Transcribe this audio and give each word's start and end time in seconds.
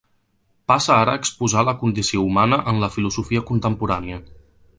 Passe 0.71 0.91
ara 0.93 1.13
a 1.17 1.21
exposar 1.23 1.65
la 1.67 1.75
condició 1.83 2.25
humana 2.29 2.59
en 2.73 2.81
la 2.85 2.93
filosofia 2.97 3.45
contemporània. 3.53 4.23